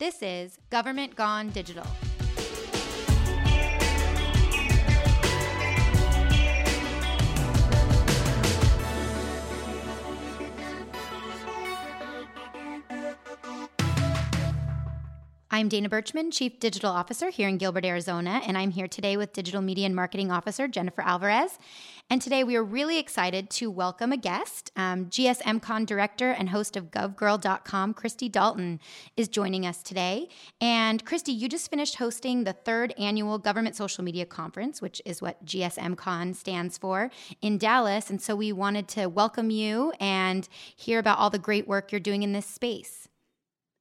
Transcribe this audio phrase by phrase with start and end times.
[0.00, 1.84] This is Government Gone Digital.
[15.50, 19.34] I'm Dana Berchman, Chief Digital Officer here in Gilbert, Arizona, and I'm here today with
[19.34, 21.58] Digital Media and Marketing Officer Jennifer Alvarez.
[22.12, 24.72] And today we are really excited to welcome a guest.
[24.74, 28.80] Um, GSMCon Director and host of GovGirl.com, Christy Dalton,
[29.16, 30.28] is joining us today.
[30.60, 35.22] And Christy, you just finished hosting the third annual Government Social Media Conference, which is
[35.22, 38.10] what GSMCon stands for, in Dallas.
[38.10, 42.00] And so we wanted to welcome you and hear about all the great work you're
[42.00, 43.06] doing in this space.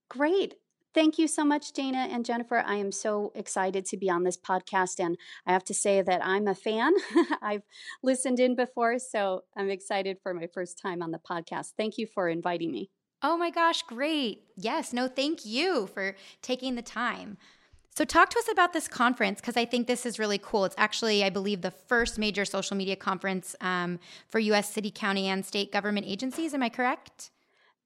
[0.08, 0.54] Great.
[1.00, 2.58] Thank you so much, Dana and Jennifer.
[2.58, 5.00] I am so excited to be on this podcast.
[5.00, 6.92] And I have to say that I'm a fan.
[7.42, 7.62] I've
[8.04, 11.68] listened in before, so I'm excited for my first time on the podcast.
[11.78, 12.90] Thank you for inviting me.
[13.24, 14.42] Oh my gosh, great.
[14.58, 17.38] Yes, no, thank you for taking the time.
[17.96, 20.66] So, talk to us about this conference because I think this is really cool.
[20.66, 24.74] It's actually, I believe, the first major social media conference um, for U.S.
[24.74, 26.54] city, county, and state government agencies.
[26.54, 27.32] Am I correct?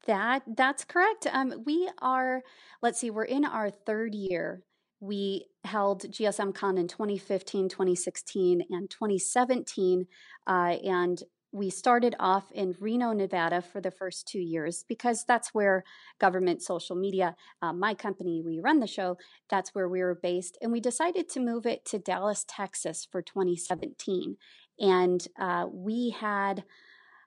[0.05, 1.27] That that's correct.
[1.31, 2.41] Um, we are,
[2.81, 4.63] let's see, we're in our third year.
[4.99, 10.07] We held GSM Con in 2015, 2016, and 2017,
[10.47, 15.53] uh, and we started off in Reno, Nevada for the first two years because that's
[15.53, 15.83] where
[16.19, 19.17] government social media, uh, my company, we run the show,
[19.49, 20.57] that's where we were based.
[20.61, 24.35] And we decided to move it to Dallas, Texas for 2017.
[24.79, 26.63] And uh, we had,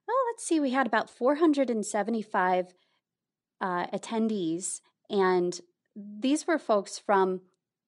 [0.09, 2.75] oh, let's see, we had about 475
[3.61, 5.61] uh, attendees, and
[5.95, 7.41] these were folks from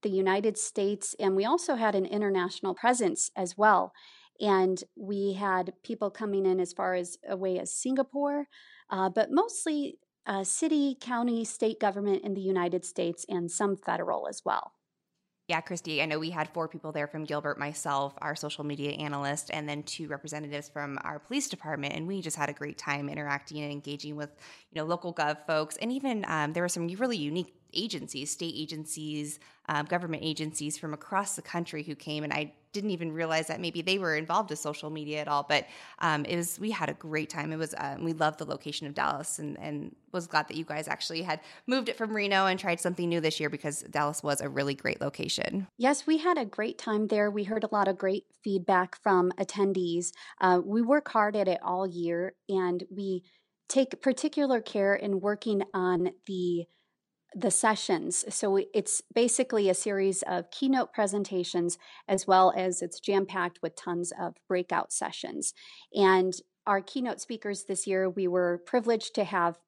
[0.03, 3.93] the United States, and we also had an international presence as well.
[4.41, 8.47] And we had people coming in as far as away as Singapore,
[8.89, 14.29] uh, but mostly uh, city, county, state government in the United States, and some federal
[14.29, 14.73] as well.
[15.49, 18.91] Yeah, Christy, I know we had four people there from Gilbert, myself, our social media
[18.91, 21.95] analyst, and then two representatives from our police department.
[21.95, 24.29] And we just had a great time interacting and engaging with,
[24.71, 25.79] you know, local gov folks.
[25.79, 30.95] And even um, there were some really unique agencies, state agencies, um, government agencies from
[30.95, 32.25] across the country who came.
[32.25, 35.45] And I didn't even realize that maybe they were involved with social media at all.
[35.49, 35.67] But
[36.01, 37.53] um, it was we had a great time.
[37.53, 40.65] It was um, we loved the location of Dallas, and and was glad that you
[40.65, 44.23] guys actually had moved it from Reno and tried something new this year because Dallas
[44.23, 45.67] was a really great location.
[45.77, 47.31] Yes, we had a great time there.
[47.31, 50.13] We heard a lot of great feedback from attendees.
[50.41, 53.23] Uh, we work hard at it all year, and we
[53.69, 56.67] take particular care in working on the
[57.35, 58.25] the sessions.
[58.29, 61.79] So it's basically a series of keynote presentations
[62.09, 65.53] as well as it's jam packed with tons of breakout sessions.
[65.93, 66.35] And
[66.67, 69.59] our keynote speakers this year, we were privileged to have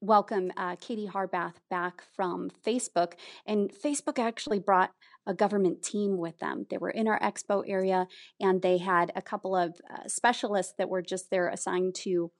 [0.00, 3.14] welcome uh, Katie Harbath back from Facebook.
[3.46, 4.90] And Facebook actually brought
[5.26, 6.66] a government team with them.
[6.68, 8.06] They were in our expo area
[8.38, 12.30] and they had a couple of uh, specialists that were just there assigned to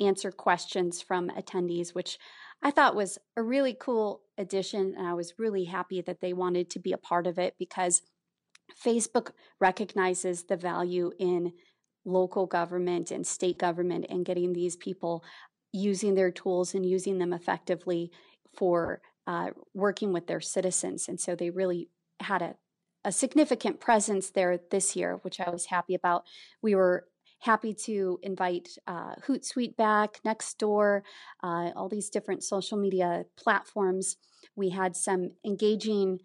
[0.00, 2.18] answer questions from attendees, which
[2.62, 4.94] I thought was a really cool addition.
[4.96, 8.02] And I was really happy that they wanted to be a part of it because
[8.84, 11.52] Facebook recognizes the value in
[12.04, 15.24] local government and state government and getting these people
[15.72, 18.10] using their tools and using them effectively
[18.56, 21.08] for uh, working with their citizens.
[21.08, 21.88] And so they really
[22.20, 22.56] had a,
[23.04, 26.24] a significant presence there this year, which I was happy about.
[26.60, 27.06] We were
[27.42, 31.02] happy to invite uh, Hootsuite back, Nextdoor,
[31.42, 34.16] uh, all these different social media platforms.
[34.54, 36.20] We had some engaging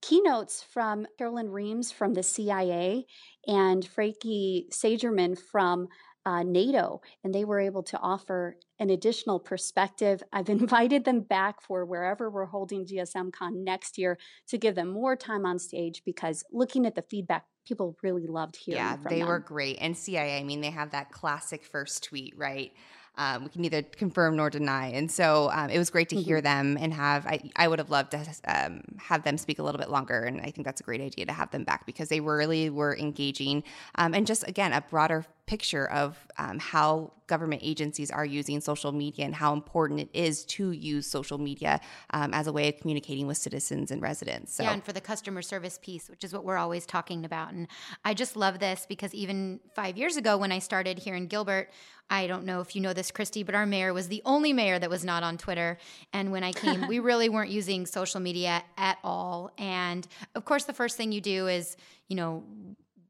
[0.00, 3.04] keynotes from Carolyn Reams from the CIA
[3.46, 5.88] and Frankie Sagerman from
[6.24, 10.22] uh, NATO, and they were able to offer an additional perspective.
[10.32, 14.18] I've invited them back for wherever we're holding GSMCon next year
[14.48, 18.56] to give them more time on stage because looking at the feedback, people really loved
[18.56, 18.82] hearing.
[18.82, 19.28] Yeah, they them.
[19.28, 19.78] were great.
[19.80, 22.72] And CIA, I mean, they have that classic first tweet, right?
[23.16, 24.88] Um, we can neither confirm nor deny.
[24.88, 26.24] And so um, it was great to mm-hmm.
[26.24, 29.62] hear them and have, I, I would have loved to um, have them speak a
[29.62, 30.24] little bit longer.
[30.24, 32.96] And I think that's a great idea to have them back because they really were
[32.96, 33.64] engaging
[33.96, 38.92] um, and just, again, a broader picture of um, how government agencies are using social
[38.92, 41.80] media and how important it is to use social media
[42.10, 44.54] um, as a way of communicating with citizens and residents.
[44.54, 44.62] So.
[44.62, 47.52] Yeah, and for the customer service piece, which is what we're always talking about.
[47.52, 47.68] And
[48.04, 51.70] I just love this because even five years ago when I started here in Gilbert,
[52.08, 54.78] I don't know if you know this, Christy, but our mayor was the only mayor
[54.78, 55.78] that was not on Twitter.
[56.12, 59.52] And when I came, we really weren't using social media at all.
[59.56, 61.76] And of course, the first thing you do is,
[62.08, 62.44] you know,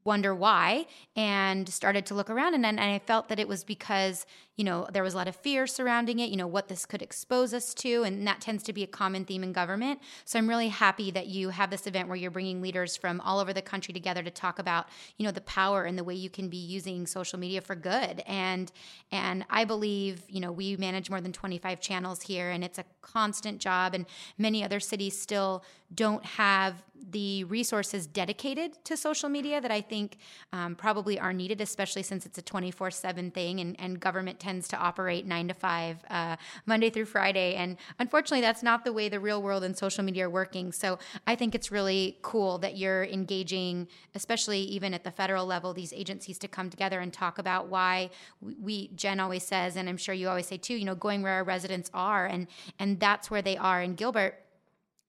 [0.05, 0.85] wonder why
[1.15, 4.87] and started to look around and, and I felt that it was because you know
[4.93, 7.73] there was a lot of fear surrounding it you know what this could expose us
[7.73, 9.99] to and that tends to be a common theme in government.
[10.25, 13.39] So I'm really happy that you have this event where you're bringing leaders from all
[13.39, 16.29] over the country together to talk about you know the power and the way you
[16.29, 18.23] can be using social media for good.
[18.27, 18.71] And
[19.11, 22.85] and I believe you know we manage more than 25 channels here and it's a
[23.01, 24.05] constant job and
[24.37, 25.63] many other cities still
[25.93, 30.17] don't have the resources dedicated to social media that I think
[30.51, 34.67] um, probably are needed, especially since it's a 24 7 thing and, and government tends
[34.67, 36.35] to operate nine to five, uh,
[36.65, 37.55] Monday through Friday.
[37.55, 40.71] And unfortunately, that's not the way the real world and social media are working.
[40.71, 45.73] So I think it's really cool that you're engaging, especially even at the federal level,
[45.73, 48.09] these agencies to come together and talk about why
[48.41, 51.33] we, Jen always says, and I'm sure you always say too, you know, going where
[51.33, 52.25] our residents are.
[52.25, 52.47] And,
[52.79, 54.42] and that's where they are in Gilbert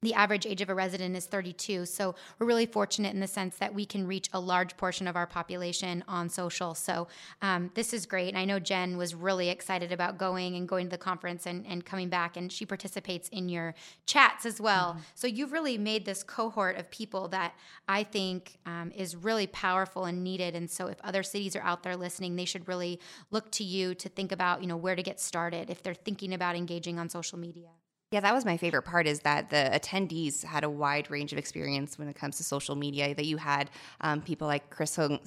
[0.04, 1.86] the average age of a resident is 32.
[1.86, 5.16] So we're really fortunate in the sense that we can reach a large portion of
[5.16, 6.74] our population on social.
[6.74, 7.08] So
[7.42, 8.28] um, this is great.
[8.28, 11.66] And I know Jen was really excited about going and going to the conference and,
[11.66, 13.74] and coming back, and she participates in your
[14.06, 14.90] chats as well.
[14.90, 15.00] Mm-hmm.
[15.14, 17.54] So you've really made this cohort of people that
[17.88, 20.54] I think um, is really powerful and needed.
[20.54, 23.94] And so if other cities are out there listening, they should really look to you
[23.96, 27.08] to think about, you know, where to get started if they're thinking about engaging on
[27.08, 27.68] social media.
[28.14, 31.38] Yeah, that was my favorite part is that the attendees had a wide range of
[31.40, 33.12] experience when it comes to social media.
[33.12, 33.70] That you had
[34.02, 35.18] um, people like Chris Hung,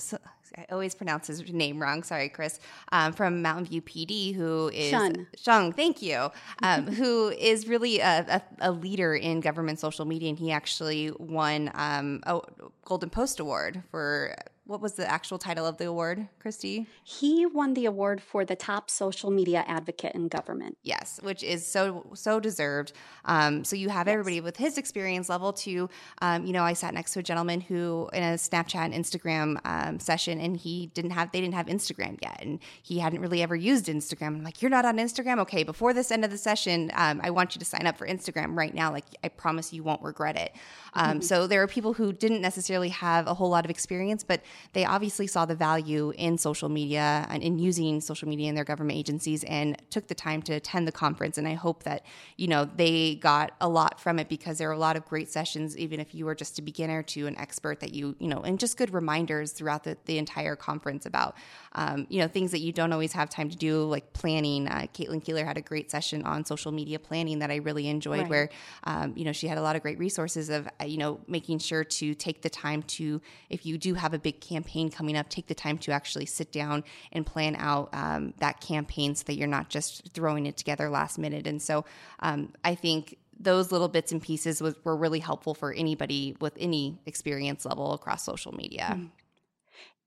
[0.56, 2.02] I always pronounce his name wrong.
[2.04, 2.62] Sorry, Chris,
[2.94, 5.28] um, from Mountain View PD, who is Shun.
[5.36, 5.74] Shung.
[5.74, 6.30] Thank you.
[6.64, 11.12] Um, who is really a, a, a, leader in government social media, and he actually
[11.20, 12.40] won um, a
[12.84, 14.34] Golden Post Award for
[14.68, 16.88] what was the actual title of the award, Christy?
[17.04, 20.78] He won the award for the top social media advocate in government.
[20.84, 22.92] Yes, which is so so deserved.
[23.26, 24.14] Um, so you have yes.
[24.14, 25.90] everybody with his experience level to,
[26.22, 29.60] um, you know, I sat next to a gentleman who in a Snapchat and Instagram
[29.66, 33.42] um, session, and he didn't have they didn't have Instagram yet, and he hadn't really
[33.42, 34.28] ever used Instagram.
[34.28, 35.64] I'm like, you're not on Instagram, okay?
[35.64, 38.58] Before this end of the session, um, I want you to sign up for Instagram
[38.58, 38.92] right now.
[38.92, 40.54] Like, I promise you won't regret it.
[40.94, 41.22] Um, mm-hmm.
[41.22, 44.42] So there are people who didn't necessarily have a whole lot of experience, but
[44.74, 48.64] they obviously saw the value in social media and in using social media in their
[48.64, 51.38] government agencies and took the time to attend the conference.
[51.38, 52.06] And I hope that,
[52.38, 55.30] you know, they got a lot from it because there are a lot of great
[55.30, 58.42] sessions, even if you were just a beginner to an expert that you, you know,
[58.42, 61.36] and just good reminders throughout the, the entire conference about,
[61.74, 64.68] um, you know, things that you don't always have time to do, like planning.
[64.68, 68.22] Uh, Caitlin Keeler had a great session on social media planning that I really enjoyed,
[68.22, 68.30] right.
[68.30, 68.50] where,
[68.86, 71.84] um, you know, she had a lot of great resources of, you know, making sure
[71.84, 75.48] to take the time to, if you do have a big campaign coming up, take
[75.48, 79.48] the time to actually sit down and plan out um, that campaign so that you're
[79.48, 81.48] not just throwing it together last minute.
[81.48, 81.86] And so
[82.20, 86.54] um, I think those little bits and pieces was, were really helpful for anybody with
[86.60, 88.96] any experience level across social media.
[88.98, 89.12] Mm.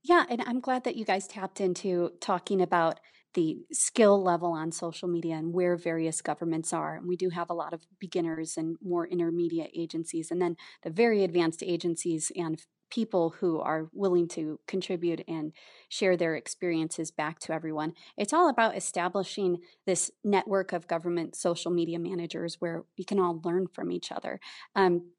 [0.03, 3.01] Yeah, and I'm glad that you guys tapped into talking about
[3.35, 6.97] the skill level on social media and where various governments are.
[6.97, 10.91] And we do have a lot of beginners and more intermediate agencies, and then the
[10.91, 12.61] very advanced agencies and
[12.91, 15.53] people who are willing to contribute and
[15.89, 17.95] share their experiences back to everyone.
[18.17, 23.41] It's all about establishing this network of government social media managers where we can all
[23.45, 24.41] learn from each other.
[24.75, 25.11] Um,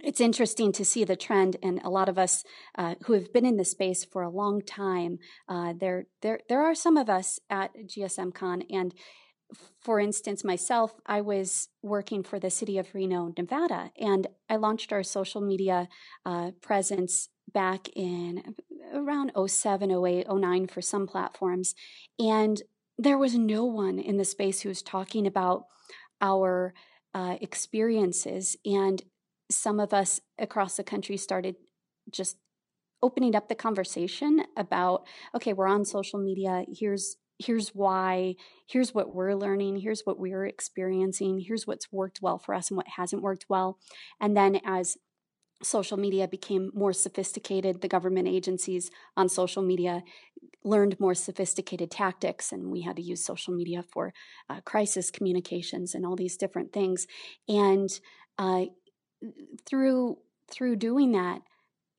[0.00, 2.44] it's interesting to see the trend, and a lot of us
[2.76, 5.18] uh, who have been in the space for a long time.
[5.48, 8.94] Uh, there, there, there are some of us at GSMCon, and
[9.80, 14.92] for instance, myself, I was working for the city of Reno, Nevada, and I launched
[14.92, 15.88] our social media
[16.26, 18.54] uh, presence back in
[18.92, 21.74] around 07, 08, 09 for some platforms.
[22.18, 22.60] And
[22.98, 25.64] there was no one in the space who was talking about
[26.20, 26.74] our
[27.14, 28.56] uh, experiences.
[28.66, 29.02] And
[29.50, 31.56] some of us across the country started
[32.10, 32.36] just
[33.02, 38.34] opening up the conversation about okay we're on social media here's here's why
[38.66, 42.76] here's what we're learning here's what we're experiencing here's what's worked well for us and
[42.76, 43.78] what hasn't worked well
[44.20, 44.96] and then as
[45.62, 50.02] social media became more sophisticated the government agencies on social media
[50.64, 54.12] learned more sophisticated tactics and we had to use social media for
[54.48, 57.06] uh, crisis communications and all these different things
[57.48, 58.00] and
[58.38, 58.64] uh,
[59.66, 60.18] through
[60.50, 61.40] through doing that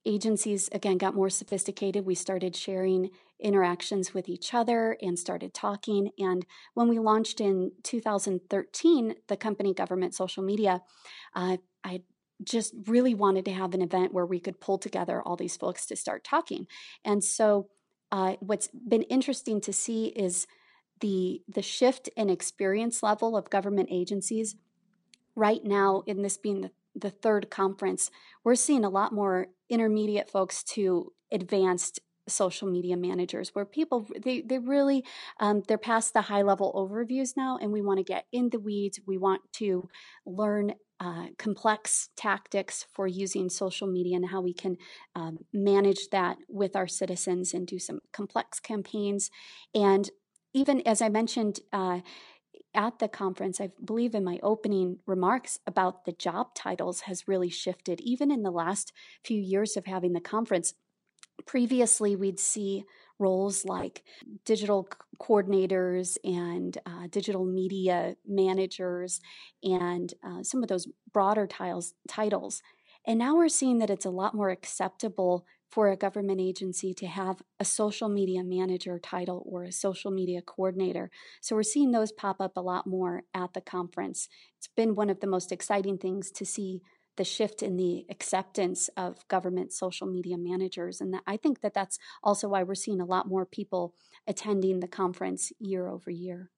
[0.06, 6.10] agencies again got more sophisticated we started sharing interactions with each other and started talking.
[6.18, 10.82] And when we launched in 2013 the company government social media
[11.34, 12.02] uh, i
[12.42, 15.86] just really wanted to have an event where we could pull together all these folks
[15.86, 16.66] to start talking.
[17.04, 17.68] And so
[18.10, 20.46] uh, what's been interesting to see is
[21.00, 24.56] the the shift in experience level of government agencies.
[25.34, 28.10] Right now, in this being the, the third conference,
[28.44, 34.40] we're seeing a lot more intermediate folks to advanced social media managers where people they,
[34.40, 35.04] they really
[35.40, 38.60] um, they're past the high level overviews now and we want to get in the
[38.60, 39.88] weeds we want to
[40.24, 44.76] learn uh, complex tactics for using social media and how we can
[45.14, 49.30] um, manage that with our citizens and do some complex campaigns
[49.74, 50.10] and
[50.52, 52.00] even as i mentioned uh,
[52.74, 57.50] at the conference, I believe in my opening remarks about the job titles has really
[57.50, 58.00] shifted.
[58.00, 58.92] Even in the last
[59.24, 60.74] few years of having the conference,
[61.46, 62.84] previously we'd see
[63.18, 64.02] roles like
[64.44, 64.88] digital
[65.20, 69.20] coordinators and uh, digital media managers
[69.62, 72.62] and uh, some of those broader tiles, titles.
[73.06, 77.06] And now we're seeing that it's a lot more acceptable for a government agency to
[77.06, 81.10] have a social media manager title or a social media coordinator.
[81.40, 84.28] So we're seeing those pop up a lot more at the conference.
[84.58, 86.82] It's been one of the most exciting things to see
[87.20, 91.02] the shift in the acceptance of government social media managers.
[91.02, 93.94] And I think that that's also why we're seeing a lot more people
[94.26, 96.50] attending the conference year over year.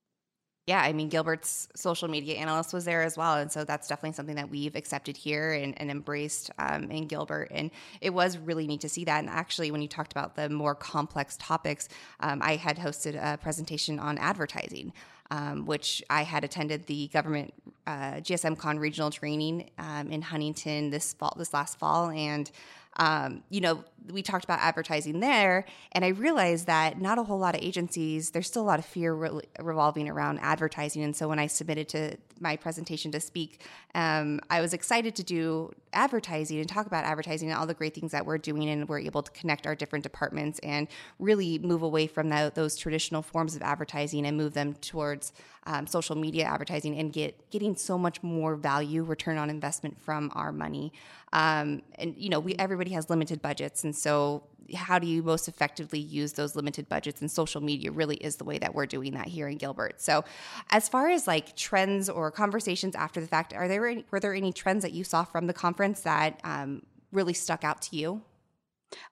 [0.68, 3.34] Yeah, I mean, Gilbert's social media analyst was there as well.
[3.34, 7.48] And so that's definitely something that we've accepted here and, and embraced um, in Gilbert.
[7.50, 9.18] And it was really neat to see that.
[9.18, 11.88] And actually, when you talked about the more complex topics,
[12.20, 14.92] um, I had hosted a presentation on advertising
[15.32, 17.54] um, which I had attended the government
[17.86, 22.50] uh, GSMCon regional training um, in Huntington this fall, this last fall, and
[22.96, 27.38] um, you know, we talked about advertising there, and I realized that not a whole
[27.38, 31.02] lot of agencies, there's still a lot of fear re- revolving around advertising.
[31.02, 33.62] And so when I submitted to my presentation to speak,
[33.94, 37.94] um, I was excited to do advertising and talk about advertising and all the great
[37.94, 38.68] things that we're doing.
[38.68, 42.76] And we're able to connect our different departments and really move away from the, those
[42.76, 45.32] traditional forms of advertising and move them towards
[45.64, 50.32] um, social media advertising and get getting so much more value, return on investment from
[50.34, 50.92] our money.
[51.32, 55.48] Um, and you know, we everybody has limited budgets, and so how do you most
[55.48, 57.20] effectively use those limited budgets?
[57.20, 60.00] And social media really is the way that we're doing that here in Gilbert.
[60.00, 60.24] So,
[60.70, 64.34] as far as like trends or conversations after the fact, are there any, were there
[64.34, 68.22] any trends that you saw from the conference that um, really stuck out to you?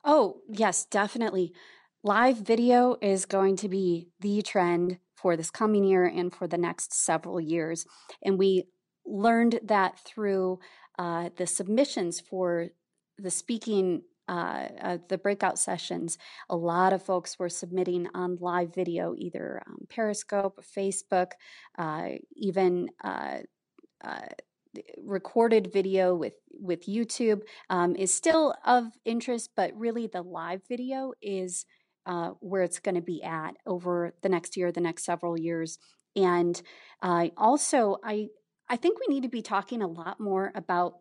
[0.05, 1.53] Oh yes, definitely.
[2.03, 6.59] Live video is going to be the trend for this coming year and for the
[6.59, 7.87] next several years,
[8.23, 8.65] and we
[9.07, 10.59] learned that through
[11.01, 12.69] uh, the submissions for
[13.17, 16.17] the speaking uh, uh, the breakout sessions,
[16.49, 21.33] a lot of folks were submitting on live video, either um, Periscope, Facebook,
[21.77, 23.39] uh, even uh,
[24.05, 24.29] uh,
[25.03, 27.41] recorded video with with YouTube
[27.71, 31.65] um, is still of interest, but really the live video is
[32.41, 35.79] where it's going to be at over the next year, the next several years,
[36.15, 36.63] and
[37.37, 38.29] also I
[38.71, 40.95] I think we need to be talking a lot more about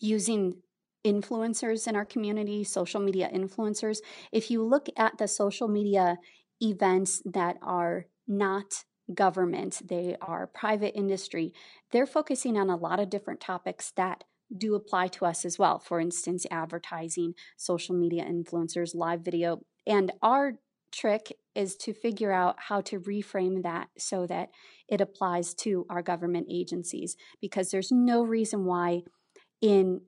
[0.00, 0.62] using
[1.04, 3.98] influencers in our community, social media influencers.
[4.30, 6.18] If you look at the social media
[6.60, 11.52] events that are not government, they are private industry,
[11.90, 14.22] they're focusing on a lot of different topics that
[14.56, 15.80] do apply to us as well.
[15.80, 19.62] For instance, advertising, social media influencers, live video.
[19.86, 20.54] And our
[20.92, 24.50] trick is to figure out how to reframe that so that
[24.88, 29.02] it applies to our government agencies because there's no reason why
[29.60, 30.00] in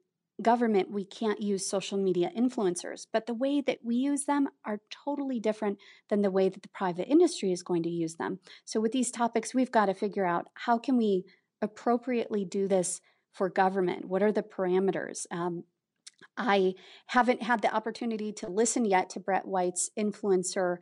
[0.42, 4.80] government we can't use social media influencers but the way that we use them are
[4.90, 5.78] totally different
[6.10, 8.40] than the way that the private industry is going to use them.
[8.64, 11.24] So with these topics we've got to figure out how can we
[11.62, 13.00] appropriately do this
[13.32, 14.06] for government?
[14.06, 15.26] What are the parameters?
[15.30, 15.64] Um,
[16.36, 16.74] I
[17.06, 20.78] haven't had the opportunity to listen yet to Brett White's influencer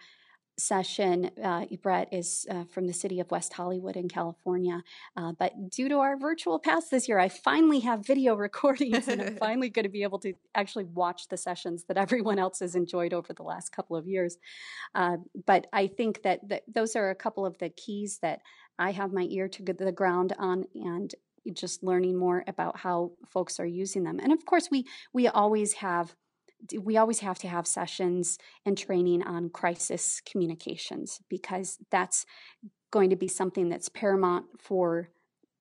[0.59, 1.31] session.
[1.43, 4.83] Uh, Brett is uh, from the city of West Hollywood in California.
[5.17, 9.23] Uh, but due to our virtual pass this year, I finally have video recordings and
[9.23, 12.75] I'm finally going to be able to actually watch the sessions that everyone else has
[12.75, 14.39] enjoyed over the last couple of years.
[14.95, 18.41] Uh, but I think that, that those are a couple of the keys that
[18.79, 21.15] I have my ear to the ground on and
[21.53, 24.21] just learning more about how folks are using them.
[24.23, 26.15] And of course, we we always have
[26.81, 32.25] we always have to have sessions and training on crisis communications because that's
[32.93, 35.09] going to be something that's paramount for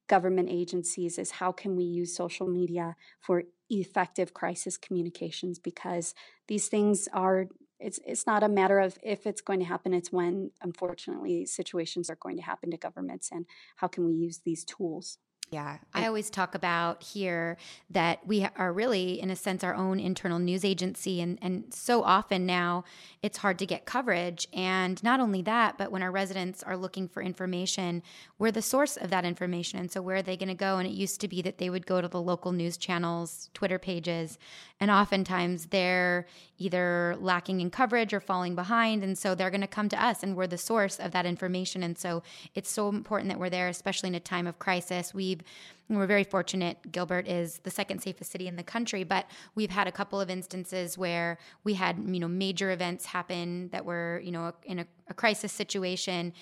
[0.07, 6.13] government agencies is how can we use social media for effective crisis communications because
[6.49, 7.47] these things are
[7.79, 12.09] it's it's not a matter of if it's going to happen it's when unfortunately situations
[12.09, 13.45] are going to happen to governments and
[13.77, 15.17] how can we use these tools
[15.51, 15.79] Yeah.
[15.93, 17.57] I always talk about here
[17.89, 21.19] that we are really, in a sense, our own internal news agency.
[21.19, 22.85] And, and so often now
[23.21, 24.47] it's hard to get coverage.
[24.53, 28.01] And not only that, but when our residents are looking for information,
[28.39, 29.77] we're the source of that information.
[29.77, 30.77] And so where are they going to go?
[30.77, 33.77] And it used to be that they would go to the local news channels, Twitter
[33.77, 34.39] pages,
[34.79, 36.25] and oftentimes they're
[36.57, 39.03] either lacking in coverage or falling behind.
[39.03, 41.83] And so they're going to come to us and we're the source of that information.
[41.83, 42.23] And so
[42.55, 45.13] it's so important that we're there, especially in a time of crisis.
[45.13, 45.40] We've
[45.89, 46.91] we're very fortunate.
[46.91, 50.29] Gilbert is the second safest city in the country, but we've had a couple of
[50.29, 54.85] instances where we had you know major events happen that were you know in a,
[55.09, 56.33] a crisis situation,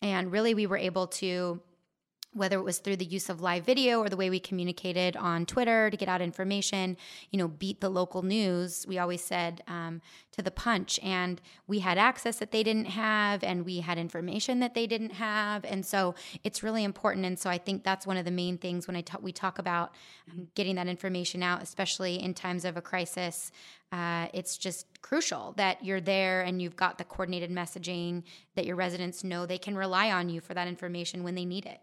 [0.00, 1.60] and really we were able to
[2.34, 5.46] whether it was through the use of live video or the way we communicated on
[5.46, 6.96] Twitter to get out information,
[7.30, 8.84] you know, beat the local news.
[8.86, 13.42] We always said um, to the punch, and we had access that they didn't have,
[13.44, 17.24] and we had information that they didn't have, and so it's really important.
[17.24, 19.58] And so I think that's one of the main things when I talk, we talk
[19.58, 19.92] about
[20.30, 23.52] um, getting that information out, especially in times of a crisis.
[23.92, 28.24] Uh, it's just crucial that you're there and you've got the coordinated messaging
[28.56, 31.64] that your residents know they can rely on you for that information when they need
[31.64, 31.78] it.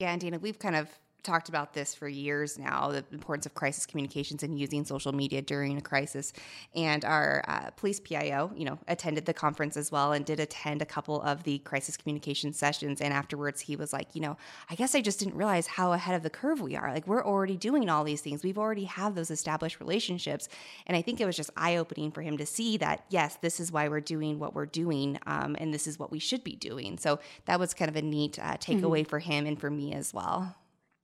[0.00, 0.88] Yeah, and Dana, we've kind of
[1.22, 5.42] talked about this for years now the importance of crisis communications and using social media
[5.42, 6.32] during a crisis.
[6.74, 10.82] And our uh, police pio you know attended the conference as well and did attend
[10.82, 13.00] a couple of the crisis communication sessions.
[13.00, 14.36] And afterwards he was like you know
[14.68, 16.92] i guess i just didn't realize how ahead of the curve we are.
[16.92, 18.42] Like we're already doing all these things.
[18.42, 20.48] We've already have those established relationships.
[20.86, 23.72] And i think it was just eye-opening for him to see that yes this is
[23.72, 26.98] why we're doing what we're doing um, and this is what we should be doing.
[26.98, 29.08] So that was kind of a neat uh, takeaway mm-hmm.
[29.08, 30.56] for him and for me as well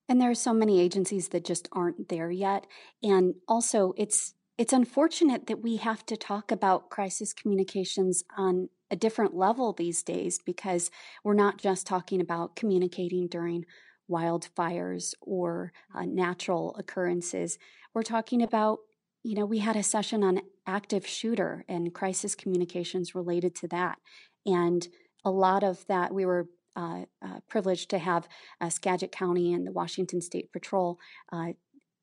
[0.09, 2.67] and there are so many agencies that just aren't there yet.
[3.03, 8.97] And also, it's it's unfortunate that we have to talk about crisis communications on a
[8.97, 10.91] different level these days because
[11.23, 13.67] we're not just talking about communicating during
[14.11, 17.59] wildfires or uh, natural occurrences.
[17.93, 18.79] We're talking about,
[19.23, 23.99] you know, we had a session on active shooter and crisis communications related to that.
[24.47, 24.87] And
[25.25, 28.29] a lot of that, we were uh, uh, privileged to have
[28.61, 30.99] uh, Skagit County and the Washington State Patrol
[31.33, 31.53] uh,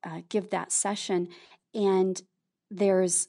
[0.02, 1.28] uh, give that session,
[1.74, 2.20] and
[2.70, 3.28] there's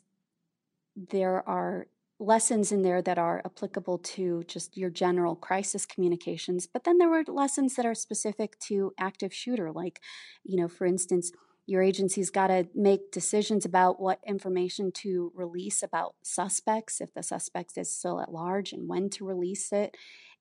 [0.96, 1.88] there are
[2.20, 7.10] lessons in there that are applicable to just your general crisis communications, but then there
[7.10, 10.02] were lessons that are specific to active shooter, like
[10.44, 11.32] you know, for instance
[11.68, 17.24] your agency's got to make decisions about what information to release about suspects if the
[17.24, 19.96] suspect is still at large and when to release it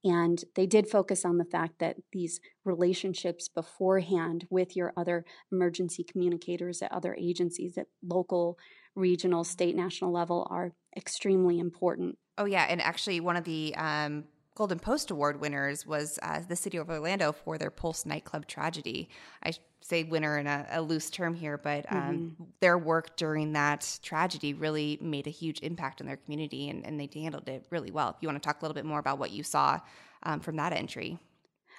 [0.05, 6.05] and they did focus on the fact that these relationships beforehand with your other emergency
[6.05, 8.59] communicators at other agencies at local,
[8.95, 12.19] regional, state, national level are extremely important.
[12.37, 12.67] Oh, yeah.
[12.69, 16.90] And actually, one of the um, Golden Post Award winners was uh, the city of
[16.90, 19.09] Orlando for their Pulse nightclub tragedy.
[19.43, 19.53] I
[19.85, 22.44] say winner in a, a loose term here, but um, mm-hmm.
[22.61, 26.99] their work during that tragedy really made a huge impact on their community and, and,
[26.99, 28.09] they handled it really well.
[28.09, 29.81] If you want to talk a little bit more about what you saw
[30.23, 31.18] um, from that entry.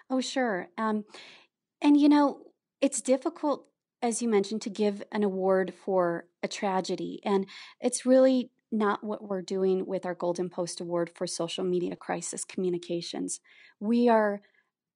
[0.08, 0.68] Oh, sure.
[0.78, 1.06] Um,
[1.82, 2.41] and, you know,
[2.80, 3.65] it's difficult,
[4.04, 7.20] as you mentioned, to give an award for a tragedy.
[7.24, 7.48] And
[7.82, 12.46] it's really not what we're doing with our Golden Post Award for social media crisis
[12.46, 13.39] communications.
[13.80, 14.41] We are,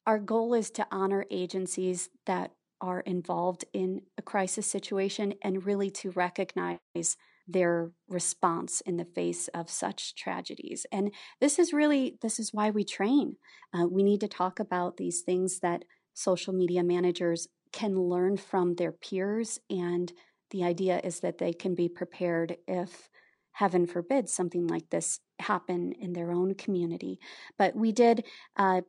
[0.05, 5.89] our goal is to honor agencies that are involved in a crisis situation and really
[5.89, 10.85] to recognize their response in the face of such tragedies.
[10.91, 11.11] And
[11.41, 13.37] this is really, this is why we train.
[13.73, 18.75] Uh, we need to talk about these things that social media managers can learn from
[18.75, 19.59] their peers.
[19.69, 20.11] And
[20.51, 23.09] the idea is that they can be prepared if
[23.53, 27.19] heaven forbid something like this happen in their own community.
[27.57, 28.25] But we did
[28.57, 28.81] uh,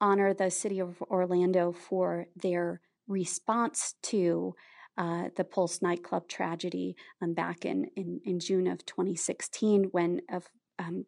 [0.00, 4.54] honor the city of Orlando for their response to
[4.96, 10.20] uh, the Pulse nightclub tragedy um, back in, in, in, June of 2016 when
[10.78, 11.04] um,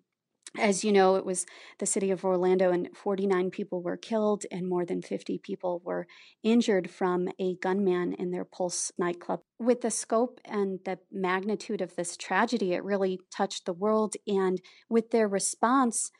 [0.58, 1.46] as you know, it was
[1.78, 6.06] the city of Orlando, and 49 people were killed, and more than 50 people were
[6.42, 9.40] injured from a gunman in their Pulse nightclub.
[9.58, 14.14] With the scope and the magnitude of this tragedy, it really touched the world.
[14.26, 14.60] And
[14.90, 16.10] with their response,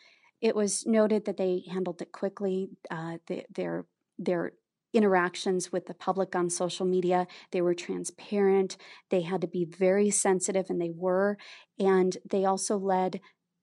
[0.41, 2.71] it was noted that they handled it quickly.
[2.91, 3.85] Uh, the, their
[4.19, 4.53] their
[4.93, 7.27] interactions with the public on social media.
[7.51, 8.77] They were transparent.
[9.11, 11.39] They had to be very sensitive, and they were.
[11.79, 13.21] And they also led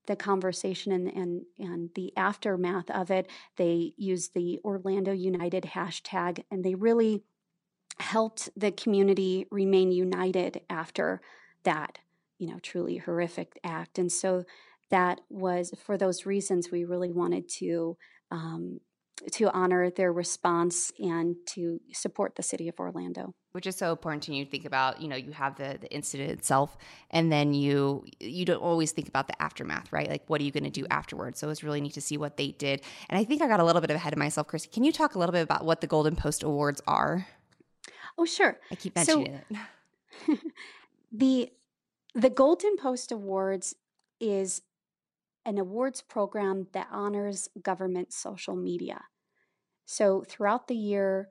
[0.08, 3.30] the conversation and, and, and the aftermath of it.
[3.58, 7.24] They used the Orlando United hashtag, and they really
[8.00, 11.22] helped the community remain united after
[11.64, 12.00] that,
[12.38, 14.00] you know, truly horrific act.
[14.00, 14.46] And so
[14.90, 17.98] that was for those reasons we really wanted to
[18.32, 18.80] um,
[19.32, 23.34] to honor their response and to support the city of Orlando.
[23.52, 26.32] Which is so important to you think about, you know, you have the, the incident
[26.32, 26.78] itself
[27.10, 30.10] and then you you don't always think about the aftermath, right?
[30.10, 31.40] Like what are you going to do afterwards?
[31.40, 32.82] So it's really neat to see what they did.
[33.10, 34.70] And I think I got a little bit ahead of myself, Chrissy.
[34.70, 37.28] Can you talk a little bit about what the Golden Post Awards are?
[38.18, 38.60] Oh, sure.
[38.72, 40.40] I keep mentioning so, it.
[41.12, 41.52] the
[42.14, 43.76] the Golden Post Awards
[44.20, 44.62] is
[45.50, 49.02] an awards program that honors government social media.
[49.86, 51.30] So, throughout the year,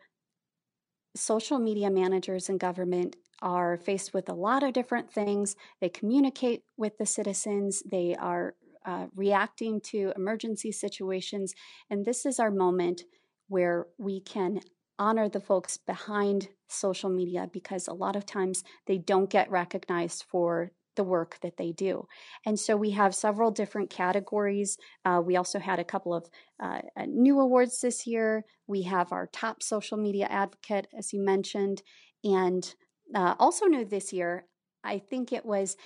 [1.15, 5.55] social media managers in government are faced with a lot of different things.
[5.81, 11.55] They communicate with the citizens, they are uh, reacting to emergency situations.
[11.89, 13.05] And this is our moment
[13.47, 14.61] where we can
[14.99, 20.25] honor the folks behind social media because a lot of times they don't get recognized
[20.29, 22.07] for the work that they do.
[22.45, 24.77] And so we have several different categories.
[25.05, 26.29] Uh, we also had a couple of
[26.63, 28.45] uh, uh, new awards this year.
[28.67, 31.83] We have our top social media advocate, as you mentioned.
[32.25, 32.75] And
[33.15, 34.45] uh, also new this year,
[34.85, 35.77] I think it was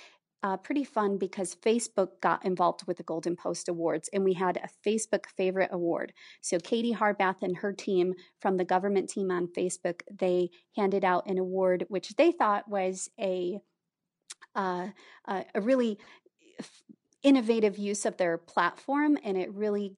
[0.42, 4.56] uh, pretty fun because Facebook got involved with the Golden Post Awards and we had
[4.56, 6.12] a Facebook Favorite Award.
[6.40, 11.28] So Katie Harbath and her team from the government team on Facebook, they handed out
[11.28, 13.58] an award which they thought was a
[14.54, 14.88] uh,
[15.26, 15.98] uh, a really
[17.22, 19.96] innovative use of their platform, and it really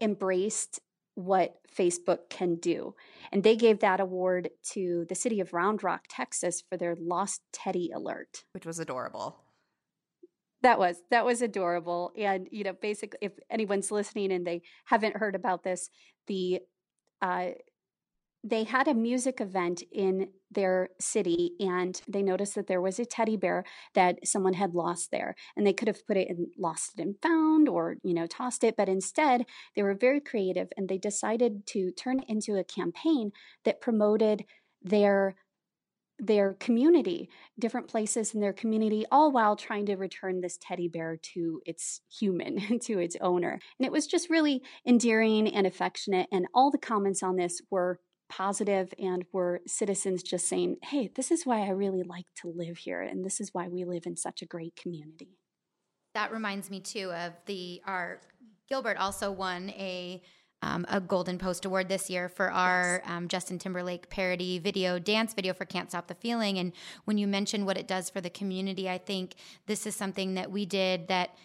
[0.00, 0.80] embraced
[1.14, 2.94] what Facebook can do.
[3.32, 7.42] And they gave that award to the city of Round Rock, Texas for their Lost
[7.52, 9.40] Teddy alert, which was adorable.
[10.62, 12.12] That was that was adorable.
[12.18, 15.90] And you know, basically if anyone's listening and they haven't heard about this,
[16.26, 16.60] the
[17.20, 17.50] uh,
[18.44, 23.06] they had a music event in their city and they noticed that there was a
[23.06, 26.92] teddy bear that someone had lost there and they could have put it in lost
[26.98, 30.88] it and found or you know tossed it but instead they were very creative and
[30.88, 33.32] they decided to turn it into a campaign
[33.64, 34.44] that promoted
[34.82, 35.34] their
[36.20, 37.28] their community,
[37.58, 42.02] different places in their community, all while trying to return this teddy bear to its
[42.08, 43.58] human, to its owner.
[43.78, 46.28] And it was just really endearing and affectionate.
[46.30, 51.30] And all the comments on this were positive and were citizens just saying, hey, this
[51.30, 54.16] is why I really like to live here, and this is why we live in
[54.16, 55.38] such a great community.
[56.14, 58.20] That reminds me too of the our
[58.68, 60.22] Gilbert also won a
[60.62, 63.12] um, a Golden Post Award this year for our yes.
[63.12, 66.58] um, Justin Timberlake parody video, dance video for Can't Stop the Feeling.
[66.58, 66.72] And
[67.04, 69.34] when you mentioned what it does for the community, I think
[69.66, 71.36] this is something that we did that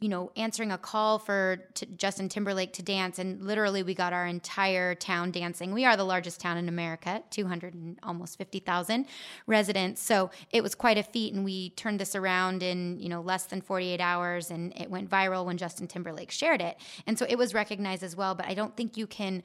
[0.00, 1.64] you know, answering a call for
[1.96, 5.72] Justin Timberlake to dance, and literally we got our entire town dancing.
[5.72, 9.06] We are the largest town in America, 200 and almost 50,000
[9.46, 10.00] residents.
[10.00, 13.46] So it was quite a feat, and we turned this around in, you know, less
[13.46, 16.76] than 48 hours, and it went viral when Justin Timberlake shared it.
[17.06, 19.42] And so it was recognized as well, but I don't think you can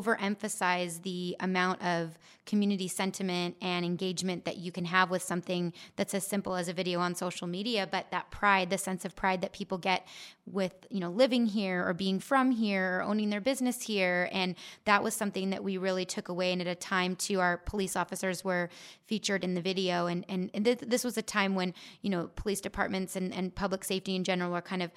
[0.00, 6.14] overemphasize the amount of community sentiment and engagement that you can have with something that's
[6.14, 9.40] as simple as a video on social media but that pride the sense of pride
[9.40, 10.06] that people get
[10.46, 14.28] with you know living here or being from here or owning their business here.
[14.32, 17.58] And that was something that we really took away and at a time too our
[17.58, 18.68] police officers were
[19.06, 20.06] featured in the video.
[20.06, 23.54] And and, and th- this was a time when you know police departments and, and
[23.54, 24.90] public safety in general were kind of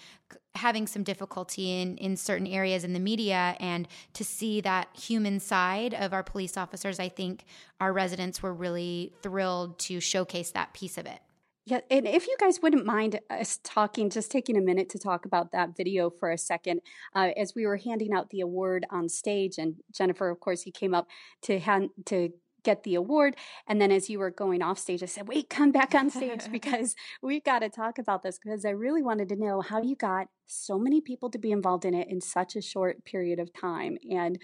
[0.56, 5.40] having some difficulty in in certain areas in the media and to see that human
[5.40, 7.46] side of our police officers i think
[7.80, 11.20] our residents were really thrilled to showcase that piece of it.
[11.68, 15.26] Yeah, and if you guys wouldn't mind us talking, just taking a minute to talk
[15.26, 16.82] about that video for a second,
[17.16, 20.72] uh, as we were handing out the award on stage, and Jennifer, of course, he
[20.72, 21.08] came up
[21.42, 22.30] to hand to
[22.66, 23.36] get the award,
[23.68, 26.50] and then as you were going off stage, I said, "Wait, come back on stage
[26.52, 29.96] because we've got to talk about this." Because I really wanted to know how you
[29.96, 33.54] got so many people to be involved in it in such a short period of
[33.54, 34.40] time, and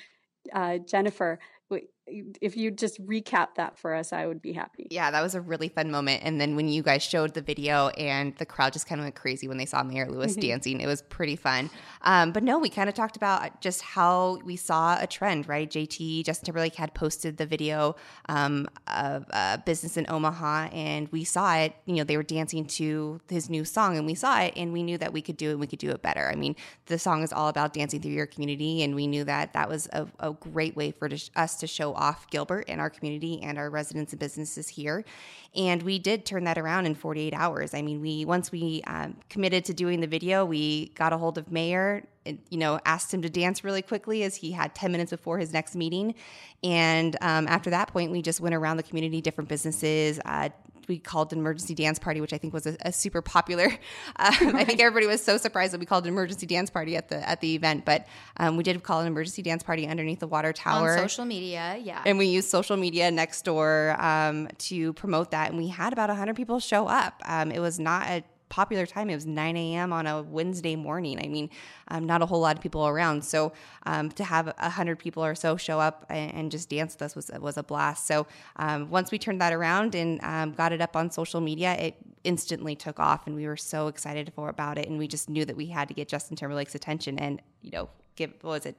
[0.54, 1.40] uh, Jennifer,
[2.42, 4.88] if you just recap that for us, I would be happy.
[4.90, 6.22] Yeah, that was a really fun moment.
[6.24, 9.16] And then when you guys showed the video and the crowd just kind of went
[9.16, 10.42] crazy when they saw Mayor Lewis mm-hmm.
[10.42, 11.70] dancing, it was pretty fun.
[12.02, 15.70] Um, but no, we kind of talked about just how we saw a trend, right?
[15.70, 17.96] JT, Justin Timberlake had posted the video
[18.28, 21.76] um, of a business in Omaha and we saw it.
[21.86, 24.84] You know, they were dancing to his new song and we saw it and we
[24.84, 26.30] knew that we could do it and we could do it better.
[26.30, 26.56] I mean,
[26.88, 29.88] the song is all about dancing through your community and we knew that that was
[29.94, 33.70] a, a great way for us to show off Gilbert and our community and our
[33.70, 35.06] residents and businesses here.
[35.56, 37.74] And we did turn that around in 48 hours.
[37.74, 41.38] I mean, we once we um, committed to doing the video, we got a hold
[41.38, 44.92] of Mayor and, you know, asked him to dance really quickly as he had 10
[44.92, 46.16] minutes before his next meeting.
[46.64, 50.50] And um, after that point, we just went around the community, different businesses, uh,
[50.92, 53.72] we called an emergency dance party, which I think was a, a super popular.
[54.18, 54.56] Um, right.
[54.56, 57.28] I think everybody was so surprised that we called an emergency dance party at the
[57.28, 58.06] at the event, but
[58.38, 61.78] um, we did call an emergency dance party underneath the water tower on social media.
[61.82, 66.10] Yeah, and we used social media Nextdoor um, to promote that, and we had about
[66.10, 67.22] hundred people show up.
[67.26, 69.10] Um, it was not a popular time.
[69.10, 69.94] It was 9 a.m.
[69.94, 71.18] on a Wednesday morning.
[71.24, 71.50] I mean,
[71.88, 73.24] um, not a whole lot of people around.
[73.24, 73.54] So
[73.86, 77.02] um, to have a hundred people or so show up and, and, just dance with
[77.02, 78.06] us was was a blast.
[78.06, 81.74] So um, once we turned that around and um, got it up on social media,
[81.76, 84.90] it instantly took off, and we were so excited for about it.
[84.90, 87.90] And we just knew that we had to get Justin Timberlake's attention and you know
[88.16, 88.76] give what was it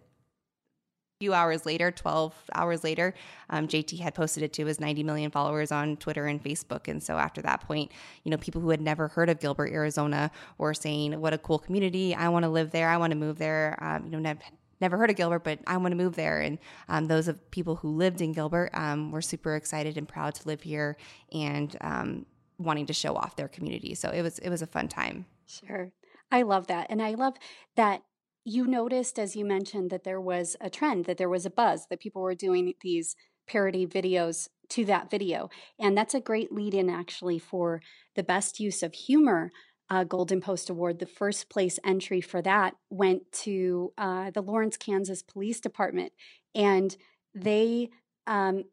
[1.23, 3.15] few hours later, 12 hours later,
[3.49, 6.89] um, JT had posted it to his 90 million followers on Twitter and Facebook.
[6.89, 7.93] And so after that point,
[8.25, 11.61] you know, people who had never heard of Gilbert, Arizona were saying, what a cool
[11.61, 12.13] community.
[12.13, 12.89] I want to live there.
[12.89, 13.79] I want to move there.
[13.81, 14.41] Um, you know, never,
[14.81, 16.41] never heard of Gilbert, but I want to move there.
[16.41, 16.59] And
[16.89, 20.49] um, those of people who lived in Gilbert um, were super excited and proud to
[20.49, 20.97] live here
[21.31, 22.27] and um,
[22.59, 23.95] wanting to show off their community.
[23.95, 25.27] So it was it was a fun time.
[25.47, 25.93] Sure.
[26.33, 26.89] I love that.
[26.91, 27.35] And I love
[27.77, 28.03] that
[28.45, 31.87] you noticed, as you mentioned, that there was a trend, that there was a buzz,
[31.89, 33.15] that people were doing these
[33.47, 35.51] parody videos to that video.
[35.79, 37.81] And that's a great lead in actually for
[38.15, 39.53] the best use of humor
[39.91, 40.99] uh, Golden Post Award.
[40.99, 46.13] The first place entry for that went to uh, the Lawrence, Kansas Police Department.
[46.55, 46.97] And
[47.35, 47.91] they,
[48.27, 48.65] um,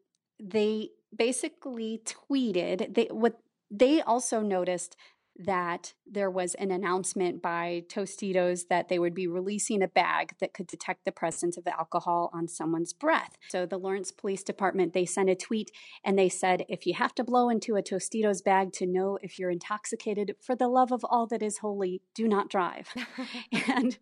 [0.42, 4.96] they basically tweeted, they, what they also noticed
[5.44, 10.52] that there was an announcement by Tostitos that they would be releasing a bag that
[10.52, 13.36] could detect the presence of alcohol on someone's breath.
[13.48, 15.70] So the Lawrence Police Department they sent a tweet
[16.04, 19.38] and they said if you have to blow into a Tostitos bag to know if
[19.38, 22.88] you're intoxicated for the love of all that is holy, do not drive.
[23.68, 23.98] and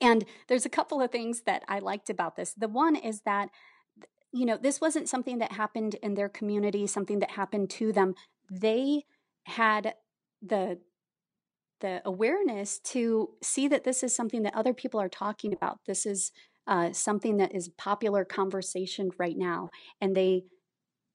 [0.00, 2.54] and there's a couple of things that I liked about this.
[2.54, 3.50] The one is that
[4.34, 8.14] you know, this wasn't something that happened in their community, something that happened to them.
[8.50, 9.04] They
[9.44, 9.94] had
[10.42, 10.78] the
[11.80, 15.78] the awareness to see that this is something that other people are talking about.
[15.86, 16.30] This is
[16.68, 19.68] uh, something that is popular conversation right now,
[20.00, 20.44] and they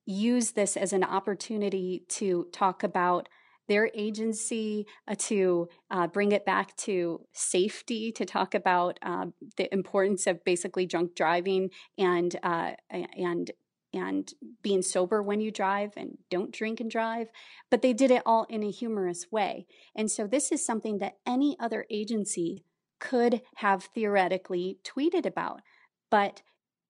[0.06, 3.30] use this as an opportunity to talk about
[3.68, 9.26] their agency, uh, to uh, bring it back to safety, to talk about uh,
[9.58, 13.52] the importance of basically drunk driving and uh, and
[13.94, 17.30] and being sober when you drive and don't drink and drive,
[17.70, 19.66] but they did it all in a humorous way.
[19.96, 22.64] And so this is something that any other agency
[23.00, 25.62] could have theoretically tweeted about,
[26.10, 26.42] but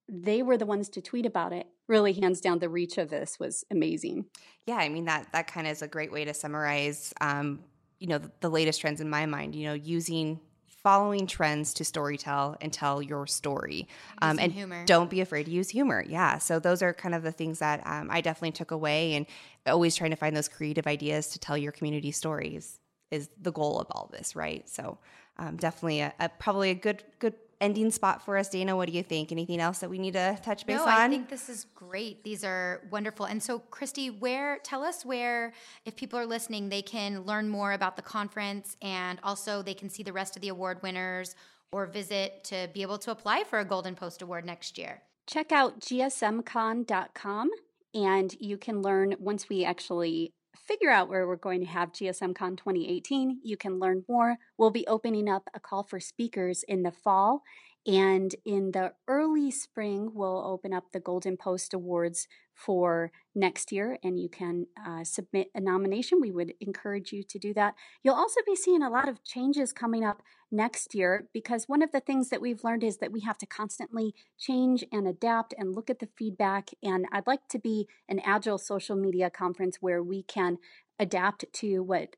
[0.10, 1.68] they were the ones to tweet about it.
[1.88, 4.26] Really, hands down, the reach of this was amazing.
[4.66, 7.64] Yeah, I mean that that kind of is a great way to summarize, um,
[8.00, 9.56] you know, the, the latest trends in my mind.
[9.56, 10.40] You know, using
[10.88, 13.90] following trends to storytell and tell your story.
[14.22, 14.86] Um, and humor.
[14.86, 16.02] don't be afraid to use humor.
[16.08, 16.38] Yeah.
[16.38, 19.26] So those are kind of the things that um, I definitely took away and
[19.66, 22.80] always trying to find those creative ideas to tell your community stories
[23.12, 24.70] is the goal of all this, right?
[24.70, 24.98] So
[25.38, 28.50] um, definitely a, a, probably a good good ending spot for us.
[28.50, 29.32] Dana, what do you think?
[29.32, 30.90] Anything else that we need to touch base no, on?
[30.90, 32.24] I think this is great.
[32.24, 33.26] These are wonderful.
[33.26, 35.54] And so, Christy, where tell us where,
[35.86, 39.90] if people are listening, they can learn more about the conference and also they can
[39.90, 41.36] see the rest of the award winners
[41.72, 45.02] or visit to be able to apply for a Golden Post Award next year.
[45.26, 47.50] Check out gsmcon.com
[47.94, 52.58] and you can learn once we actually figure out where we're going to have GSMCon
[52.58, 54.38] 2018, you can learn more.
[54.58, 57.44] We'll be opening up a call for speakers in the fall.
[57.88, 63.98] And in the early spring, we'll open up the Golden Post Awards for next year,
[64.04, 66.20] and you can uh, submit a nomination.
[66.20, 67.76] We would encourage you to do that.
[68.04, 70.22] You'll also be seeing a lot of changes coming up
[70.52, 73.46] next year because one of the things that we've learned is that we have to
[73.46, 76.72] constantly change and adapt and look at the feedback.
[76.84, 80.58] And I'd like to be an agile social media conference where we can
[81.00, 82.18] adapt to what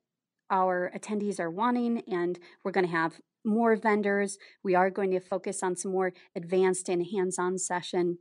[0.49, 4.37] our attendees are wanting, and we're going to have more vendors.
[4.63, 8.19] We are going to focus on some more advanced and hands on session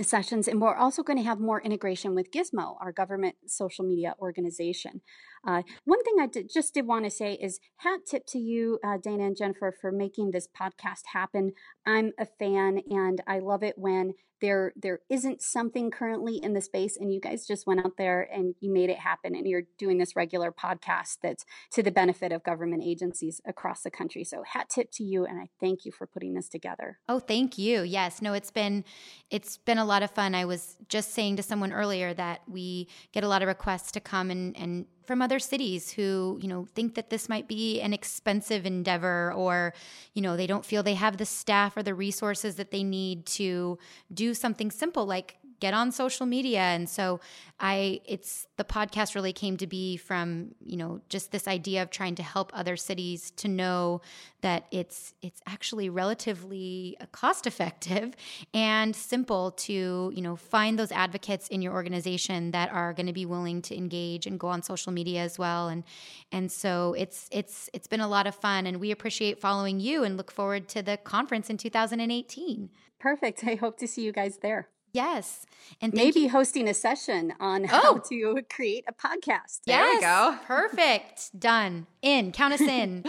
[0.00, 4.14] sessions, and we're also going to have more integration with Gizmo, our government social media
[4.18, 5.02] organization.
[5.46, 8.78] Uh, one thing I did, just did want to say is hat tip to you,
[8.84, 11.52] uh, Dana and Jennifer, for making this podcast happen.
[11.86, 16.60] I'm a fan, and I love it when there there isn't something currently in the
[16.60, 19.62] space and you guys just went out there and you made it happen and you're
[19.78, 24.24] doing this regular podcast that's to the benefit of government agencies across the country.
[24.24, 26.98] So hat tip to you and i thank you for putting this together.
[27.08, 27.82] Oh thank you.
[27.82, 28.84] Yes no it's been
[29.30, 30.34] it's been a lot of fun.
[30.34, 34.00] I was just saying to someone earlier that we get a lot of requests to
[34.00, 37.92] come and and from other cities who you know think that this might be an
[37.92, 39.74] expensive endeavor or
[40.14, 43.26] you know they don't feel they have the staff or the resources that they need
[43.26, 43.78] to
[44.12, 46.58] do something simple like get on social media.
[46.58, 47.20] And so
[47.60, 51.90] I, it's the podcast really came to be from, you know, just this idea of
[51.90, 54.00] trying to help other cities to know
[54.40, 58.16] that it's, it's actually relatively cost effective
[58.52, 63.12] and simple to, you know, find those advocates in your organization that are going to
[63.12, 65.68] be willing to engage and go on social media as well.
[65.68, 65.84] And,
[66.32, 70.02] and so it's, it's, it's been a lot of fun and we appreciate following you
[70.02, 72.68] and look forward to the conference in 2018.
[72.98, 73.44] Perfect.
[73.44, 74.68] I hope to see you guys there.
[74.92, 75.46] Yes.
[75.80, 76.30] And maybe you.
[76.30, 78.02] hosting a session on how oh.
[78.10, 79.60] to create a podcast.
[79.66, 79.96] There yes.
[79.96, 80.38] we go.
[80.46, 81.38] Perfect.
[81.38, 81.86] Done.
[82.02, 82.32] In.
[82.32, 83.04] Count us in.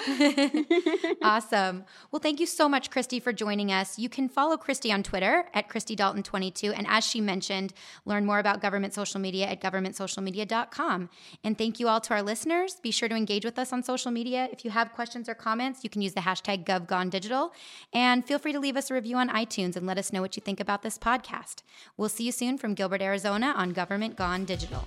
[1.23, 1.84] awesome.
[2.12, 3.97] Well, thank you so much, Christy, for joining us.
[3.97, 6.73] You can follow Christy on Twitter at Christy Dalton22.
[6.77, 7.73] And as she mentioned,
[8.06, 11.10] learn more about government social media at governmentsocialmedia.com.
[11.43, 12.75] And thank you all to our listeners.
[12.75, 14.47] Be sure to engage with us on social media.
[14.51, 17.49] If you have questions or comments, you can use the hashtag GovGoneDigital.
[17.93, 20.36] And feel free to leave us a review on iTunes and let us know what
[20.36, 21.63] you think about this podcast.
[21.97, 24.86] We'll see you soon from Gilbert, Arizona on Government Gone Digital.